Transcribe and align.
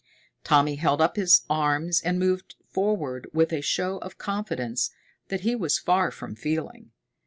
Tommy 0.43 0.77
held 0.77 0.99
up 0.99 1.15
his 1.15 1.41
arms 1.47 2.01
and 2.01 2.17
moved 2.17 2.55
forward 2.67 3.27
with 3.33 3.53
a 3.53 3.61
show 3.61 3.99
of 3.99 4.17
confidence 4.17 4.89
that 5.27 5.41
he 5.41 5.55
was 5.55 5.77
far 5.77 6.09
from 6.09 6.33
feeling. 6.33 6.89